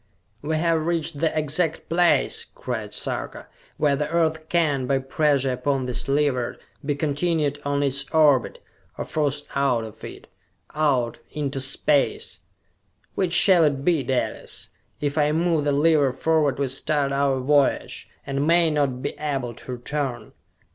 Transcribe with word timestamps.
"We 0.41 0.57
have 0.57 0.87
reached 0.87 1.19
the 1.19 1.37
exact 1.37 1.87
place," 1.87 2.47
cried 2.55 2.91
Sarka, 2.91 3.47
"where 3.77 3.95
the 3.95 4.09
Earth 4.09 4.49
can, 4.49 4.87
by 4.87 4.97
pressure 4.97 5.51
upon 5.51 5.85
this 5.85 6.07
lever, 6.07 6.57
be 6.83 6.95
continued 6.95 7.59
on 7.63 7.83
in 7.83 7.89
its 7.89 8.09
orbit 8.09 8.57
or 8.97 9.05
forced 9.05 9.45
out 9.53 9.83
of 9.83 10.03
it 10.03 10.25
out 10.73 11.19
into 11.33 11.61
space! 11.61 12.39
Which 13.13 13.33
shall 13.33 13.63
it 13.63 13.85
be, 13.85 14.01
Dalis? 14.01 14.71
If 14.99 15.19
I 15.19 15.31
move 15.33 15.65
the 15.65 15.71
lever 15.71 16.11
forward 16.11 16.57
we 16.57 16.67
start 16.69 17.11
our 17.11 17.37
voyage, 17.39 18.09
and 18.25 18.47
may 18.47 18.71
not 18.71 19.03
be 19.03 19.13
able 19.19 19.53
to 19.53 19.71
return!" 19.73 20.31